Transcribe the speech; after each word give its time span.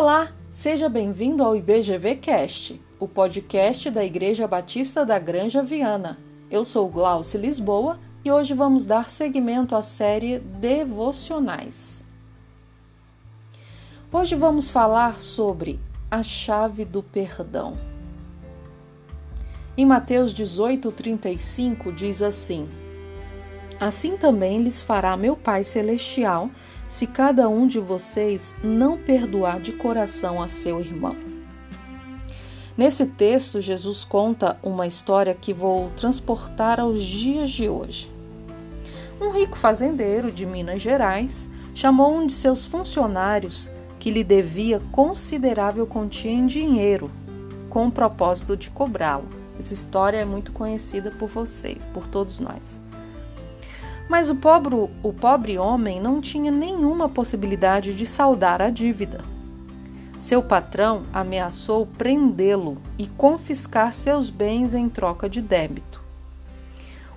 Olá, 0.00 0.32
seja 0.48 0.88
bem-vindo 0.88 1.42
ao 1.42 1.56
IBGV 1.56 2.14
Cast, 2.14 2.80
o 3.00 3.08
podcast 3.08 3.90
da 3.90 4.04
Igreja 4.04 4.46
Batista 4.46 5.04
da 5.04 5.18
Granja 5.18 5.60
Viana. 5.60 6.20
Eu 6.48 6.64
sou 6.64 6.88
Glauce 6.88 7.36
Lisboa 7.36 7.98
e 8.24 8.30
hoje 8.30 8.54
vamos 8.54 8.84
dar 8.84 9.10
seguimento 9.10 9.74
à 9.74 9.82
série 9.82 10.38
Devocionais. 10.38 12.06
Hoje 14.12 14.36
vamos 14.36 14.70
falar 14.70 15.18
sobre 15.18 15.80
a 16.08 16.22
chave 16.22 16.84
do 16.84 17.02
perdão. 17.02 17.76
Em 19.76 19.84
Mateus 19.84 20.32
18:35 20.32 21.92
diz 21.92 22.22
assim: 22.22 22.68
Assim 23.80 24.16
também 24.16 24.62
lhes 24.62 24.82
fará 24.82 25.16
meu 25.16 25.36
Pai 25.36 25.62
celestial, 25.62 26.50
se 26.88 27.06
cada 27.06 27.48
um 27.48 27.66
de 27.66 27.78
vocês 27.78 28.54
não 28.62 28.98
perdoar 28.98 29.60
de 29.60 29.72
coração 29.72 30.42
a 30.42 30.48
seu 30.48 30.80
irmão. 30.80 31.16
Nesse 32.76 33.06
texto, 33.06 33.60
Jesus 33.60 34.04
conta 34.04 34.58
uma 34.62 34.86
história 34.86 35.34
que 35.34 35.52
vou 35.52 35.90
transportar 35.96 36.80
aos 36.80 37.02
dias 37.02 37.50
de 37.50 37.68
hoje. 37.68 38.10
Um 39.20 39.30
rico 39.30 39.58
fazendeiro 39.58 40.30
de 40.30 40.46
Minas 40.46 40.80
Gerais 40.80 41.48
chamou 41.74 42.12
um 42.14 42.26
de 42.26 42.32
seus 42.32 42.66
funcionários 42.66 43.70
que 43.98 44.10
lhe 44.10 44.22
devia 44.22 44.80
considerável 44.92 45.86
quantia 45.86 46.30
em 46.30 46.46
dinheiro, 46.46 47.10
com 47.68 47.88
o 47.88 47.92
propósito 47.92 48.56
de 48.56 48.70
cobrá-lo. 48.70 49.28
Essa 49.58 49.74
história 49.74 50.18
é 50.18 50.24
muito 50.24 50.52
conhecida 50.52 51.10
por 51.10 51.28
vocês, 51.28 51.84
por 51.84 52.06
todos 52.06 52.38
nós. 52.38 52.80
Mas 54.08 54.30
o 54.30 54.36
pobre, 54.36 54.74
o 54.74 55.12
pobre 55.12 55.58
homem 55.58 56.00
não 56.00 56.20
tinha 56.20 56.50
nenhuma 56.50 57.08
possibilidade 57.08 57.94
de 57.94 58.06
saldar 58.06 58.62
a 58.62 58.70
dívida. 58.70 59.22
Seu 60.18 60.42
patrão 60.42 61.04
ameaçou 61.12 61.86
prendê-lo 61.86 62.78
e 62.98 63.06
confiscar 63.06 63.92
seus 63.92 64.30
bens 64.30 64.72
em 64.72 64.88
troca 64.88 65.28
de 65.28 65.42
débito. 65.42 66.02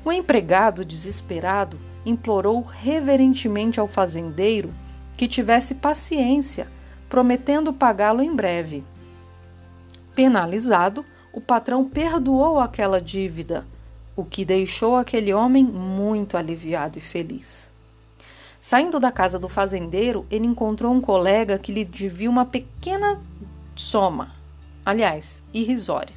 O 0.04 0.12
empregado, 0.12 0.84
desesperado, 0.84 1.80
implorou 2.06 2.62
reverentemente 2.62 3.80
ao 3.80 3.88
fazendeiro 3.88 4.72
que 5.16 5.28
tivesse 5.28 5.76
paciência, 5.76 6.68
prometendo 7.08 7.72
pagá-lo 7.72 8.22
em 8.22 8.36
breve. 8.36 8.84
Penalizado, 10.14 11.06
o 11.32 11.40
patrão 11.40 11.86
perdoou 11.86 12.60
aquela 12.60 13.00
dívida 13.00 13.66
o 14.16 14.24
que 14.24 14.44
deixou 14.46 14.96
aquele 14.96 15.34
homem 15.34 15.64
muito 15.64 16.38
aliviado 16.38 16.98
e 16.98 17.02
feliz. 17.02 17.72
Saindo 18.60 19.00
da 19.00 19.12
casa 19.12 19.40
do 19.40 19.50
fazendeiro, 19.50 20.26
ele 20.30 20.46
encontrou 20.46 20.94
um 20.94 21.02
colega 21.02 21.58
que 21.58 21.72
lhe 21.72 21.84
devia 21.84 22.30
uma 22.30 22.46
pequena 22.46 23.20
soma, 23.76 24.36
aliás, 24.86 25.42
irrisória. 25.54 26.16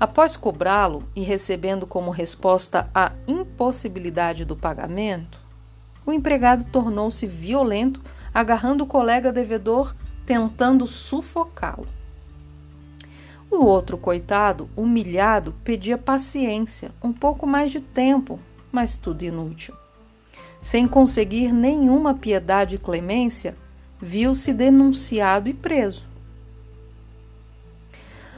Após 0.00 0.36
cobrá-lo 0.36 1.04
e 1.14 1.22
recebendo 1.22 1.86
como 1.86 2.10
resposta 2.10 2.88
a 2.94 3.12
impossibilidade 3.28 4.44
do 4.44 4.56
pagamento, 4.56 5.40
o 6.06 6.12
empregado 6.12 6.64
tornou-se 6.66 7.26
violento, 7.26 8.00
agarrando 8.32 8.84
o 8.84 8.86
colega 8.86 9.32
devedor, 9.32 9.94
tentando 10.26 10.86
sufocá-lo. 10.86 11.88
O 13.56 13.66
outro 13.66 13.96
coitado, 13.96 14.68
humilhado, 14.76 15.54
pedia 15.62 15.96
paciência, 15.96 16.90
um 17.00 17.12
pouco 17.12 17.46
mais 17.46 17.70
de 17.70 17.80
tempo, 17.80 18.40
mas 18.72 18.96
tudo 18.96 19.22
inútil. 19.22 19.72
Sem 20.60 20.88
conseguir 20.88 21.52
nenhuma 21.52 22.14
piedade 22.14 22.74
e 22.74 22.78
clemência, 22.80 23.56
viu-se 24.00 24.52
denunciado 24.52 25.48
e 25.48 25.54
preso. 25.54 26.08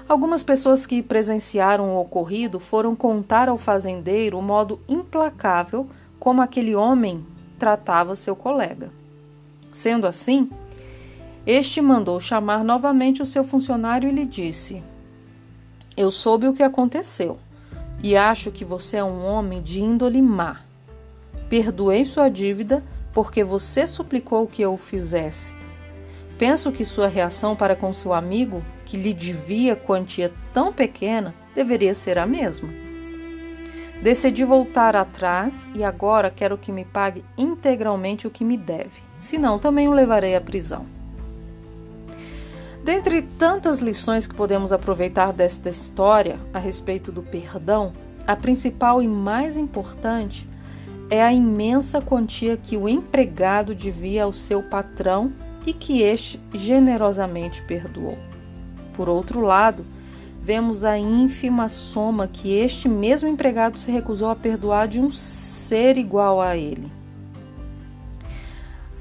Algumas 0.07 0.43
pessoas 0.43 0.85
que 0.85 1.03
presenciaram 1.03 1.97
o 1.97 2.01
ocorrido 2.01 2.61
foram 2.61 2.95
contar 2.95 3.49
ao 3.49 3.57
fazendeiro 3.57 4.39
o 4.39 4.43
modo 4.43 4.79
implacável 4.87 5.89
como 6.21 6.43
aquele 6.43 6.77
homem 6.77 7.25
tratava 7.59 8.15
seu 8.15 8.37
colega. 8.37 8.93
Sendo 9.73 10.07
assim, 10.07 10.51
este 11.47 11.81
mandou 11.81 12.21
chamar 12.21 12.63
novamente 12.63 13.23
o 13.23 13.27
seu 13.27 13.43
funcionário 13.43 14.11
e 14.11 14.13
lhe 14.13 14.27
disse: 14.27 14.83
eu 15.97 16.11
soube 16.11 16.47
o 16.47 16.53
que 16.53 16.63
aconteceu 16.63 17.39
e 18.03 18.17
acho 18.17 18.51
que 18.51 18.65
você 18.65 18.99
é 18.99 19.05
um 19.05 19.25
homem 19.25 19.63
de 19.63 19.83
índole 19.83 20.21
má. 20.21 20.61
Perdoei 21.49 22.05
sua 22.05 22.29
dívida 22.29 22.83
porque 23.13 23.43
você 23.43 23.87
suplicou 23.87 24.47
que 24.47 24.63
eu 24.63 24.75
o 24.75 24.77
fizesse. 24.77 25.57
Penso 26.39 26.71
que 26.71 26.85
sua 26.85 27.09
reação 27.09 27.57
para 27.57 27.75
com 27.75 27.93
seu 27.93 28.13
amigo, 28.13 28.63
que 28.85 28.97
lhe 28.97 29.15
devia 29.15 29.75
quantia 29.75 30.33
tão 30.53 30.73
pequena, 30.73 31.35
deveria 31.55 31.95
ser 31.95 32.19
a 32.19 32.27
mesma. 32.27 32.69
Decidi 34.03 34.45
voltar 34.45 34.95
atrás 34.95 35.71
e 35.75 35.83
agora 35.83 36.31
quero 36.31 36.59
que 36.59 36.71
me 36.71 36.85
pague 36.85 37.25
integralmente 37.39 38.27
o 38.27 38.31
que 38.31 38.45
me 38.45 38.59
deve, 38.59 39.01
senão 39.19 39.59
também 39.59 39.89
o 39.89 39.93
levarei 39.93 40.37
à 40.37 40.41
prisão. 40.41 40.96
Dentre 42.87 43.21
tantas 43.21 43.81
lições 43.81 44.29
que 44.29 44.35
podemos 44.37 44.73
aproveitar 44.73 45.33
desta 45.33 45.69
história 45.69 46.39
a 46.55 46.61
respeito 46.61 47.11
do 47.11 47.21
perdão, 47.21 47.93
a 48.25 48.37
principal 48.37 49.03
e 49.03 49.09
mais 49.09 49.57
importante 49.57 50.49
é 51.11 51.21
a 51.21 51.33
imensa 51.33 52.01
quantia 52.01 52.57
que 52.57 52.77
o 52.77 52.89
empregado 52.89 53.75
devia 53.75 54.23
ao 54.23 54.33
seu 54.33 54.63
patrão 54.63 55.33
e 55.67 55.73
que 55.73 56.01
este 56.01 56.41
generosamente 56.55 57.61
perdoou. 57.63 58.17
Por 58.95 59.09
outro 59.09 59.41
lado, 59.41 59.85
vemos 60.41 60.85
a 60.85 60.97
ínfima 60.97 61.69
soma 61.69 62.29
que 62.29 62.55
este 62.55 62.89
mesmo 62.89 63.29
empregado 63.29 63.81
se 63.81 63.91
recusou 63.91 64.31
a 64.31 64.37
perdoar 64.37 64.87
de 64.87 65.01
um 65.01 65.11
ser 65.11 65.99
igual 65.99 66.41
a 66.41 66.57
ele. 66.57 66.89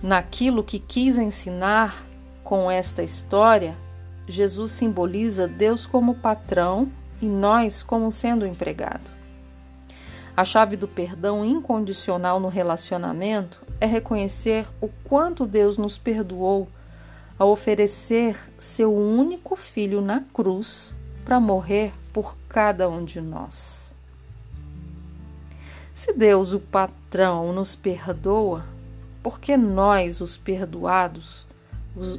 Naquilo 0.02 0.64
que 0.64 0.80
quis 0.80 1.20
ensinar 1.20 2.04
com 2.46 2.70
esta 2.70 3.02
história, 3.02 3.76
Jesus 4.28 4.72
simboliza 4.72 5.48
Deus 5.48 5.88
como 5.88 6.14
patrão 6.14 6.92
e 7.20 7.26
nós 7.26 7.82
como 7.82 8.12
sendo 8.12 8.46
empregado. 8.46 9.12
A 10.38 10.46
chave 10.46 10.78
do 10.78 10.88
perdão 10.88 11.44
incondicional 11.44 12.40
no 12.40 12.48
relacionamento 12.48 13.66
é 13.82 13.88
reconhecer 13.88 14.68
o 14.80 14.88
quanto 15.04 15.48
Deus 15.48 15.78
nos 15.78 15.98
perdoou 15.98 16.70
ao 17.38 17.50
oferecer 17.50 18.38
seu 18.60 18.96
único 18.96 19.56
filho 19.56 20.00
na 20.00 20.22
cruz 20.22 20.94
para 21.26 21.40
morrer 21.40 21.94
por 22.14 22.38
cada 22.48 22.88
um 22.88 23.04
de 23.04 23.22
nós. 23.22 23.96
Se 25.96 26.14
Deus, 26.14 26.54
o 26.54 26.60
patrão, 26.60 27.52
nos 27.52 27.74
perdoa, 27.76 28.66
por 29.24 29.40
que 29.40 29.58
nós, 29.58 30.22
os 30.22 30.38
perdoados, 30.38 31.48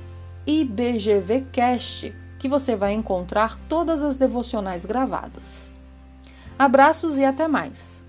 IBGVcast, 0.46 2.14
que 2.38 2.48
você 2.48 2.76
vai 2.76 2.92
encontrar 2.92 3.58
todas 3.68 4.02
as 4.02 4.16
devocionais 4.16 4.84
gravadas. 4.84 5.74
Abraços 6.58 7.18
e 7.18 7.24
até 7.24 7.48
mais! 7.48 8.01